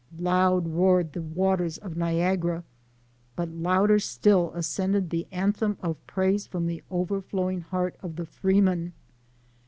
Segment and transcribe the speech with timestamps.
[0.17, 2.63] Loud roared the waters of Niagara,
[3.35, 8.25] but louder still ascended the anthem of praise from the over flowing heart of the
[8.25, 8.93] freeman.